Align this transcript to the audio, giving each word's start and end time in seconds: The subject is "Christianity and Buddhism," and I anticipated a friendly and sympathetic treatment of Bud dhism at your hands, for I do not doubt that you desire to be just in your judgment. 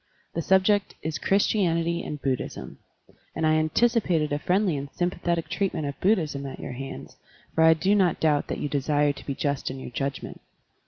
The 0.33 0.41
subject 0.41 0.95
is 1.03 1.19
"Christianity 1.19 2.01
and 2.01 2.19
Buddhism," 2.19 2.79
and 3.35 3.45
I 3.45 3.53
anticipated 3.57 4.33
a 4.33 4.39
friendly 4.39 4.75
and 4.75 4.89
sympathetic 4.91 5.47
treatment 5.47 5.85
of 5.85 5.99
Bud 6.01 6.17
dhism 6.17 6.51
at 6.51 6.59
your 6.59 6.71
hands, 6.73 7.17
for 7.53 7.63
I 7.63 7.75
do 7.75 7.93
not 7.93 8.19
doubt 8.19 8.47
that 8.47 8.57
you 8.57 8.67
desire 8.67 9.13
to 9.13 9.25
be 9.27 9.35
just 9.35 9.69
in 9.69 9.79
your 9.79 9.91
judgment. 9.91 10.41